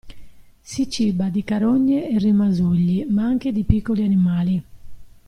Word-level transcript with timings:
Si 0.63 0.89
ciba 0.89 1.29
di 1.29 1.43
carogne 1.43 2.09
e 2.09 2.17
rimasugli, 2.17 3.05
ma 3.11 3.25
anche 3.25 3.51
di 3.51 3.61
piccoli 3.65 4.03
animali. 4.03 4.63